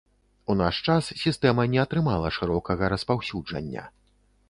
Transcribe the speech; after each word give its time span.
У 0.53 0.55
наш 0.61 0.79
час 0.93 1.09
сістэма 1.25 1.67
не 1.75 1.79
атрымала 1.85 2.35
шырокага 2.41 2.93
распаўсюджання. 2.97 3.83